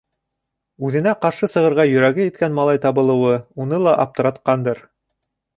Үҙенә 0.87 1.13
ҡаршы 1.25 1.49
сығырға 1.55 1.85
йөрәге 1.91 2.27
еткән 2.29 2.57
малай 2.61 2.83
табылыуы 2.89 3.37
уны 3.67 3.83
ла 3.89 3.97
аптыратҡандыр. 4.07 4.87